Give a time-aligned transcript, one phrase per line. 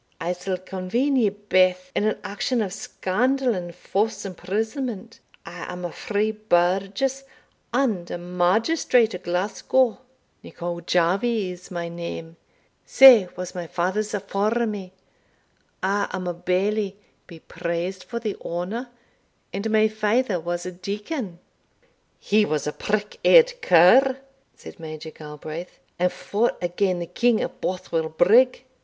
[0.19, 5.91] I'se convene ye baith in an action of scandal and false imprisonment I am a
[5.91, 7.23] free burgess
[7.71, 9.99] and a magistrate o' Glasgow;
[10.41, 12.37] Nicol Jarvie is my name,
[12.83, 14.91] sae was my father's afore me
[15.83, 16.95] I am a bailie,
[17.27, 18.89] be praised for the honour,
[19.53, 21.37] and my father was a deacon."
[22.17, 24.17] "He was a prick eared cur,"
[24.55, 28.63] said Major Galbraith, "and fought agane the King at Bothwell Brigg."